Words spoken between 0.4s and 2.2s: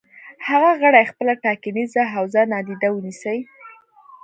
هغه غړي خپله ټاکنیزه